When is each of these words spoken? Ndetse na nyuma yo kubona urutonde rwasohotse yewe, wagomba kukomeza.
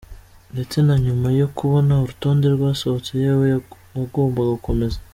Ndetse 0.53 0.77
na 0.87 0.95
nyuma 1.05 1.27
yo 1.41 1.47
kubona 1.57 1.93
urutonde 2.03 2.45
rwasohotse 2.55 3.11
yewe, 3.23 3.47
wagomba 3.95 4.39
kukomeza. 4.53 4.97